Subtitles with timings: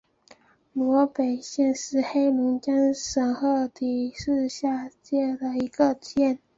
[0.73, 6.39] 萝北县是黑龙江省鹤岗市下辖的一个县。